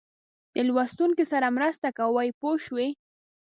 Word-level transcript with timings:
د 0.53 0.55
لوستونکي 0.67 1.23
سره 1.31 1.47
مرسته 1.57 1.87
کوي 1.99 2.29
پوه 2.39 2.55
شوې!. 2.65 2.87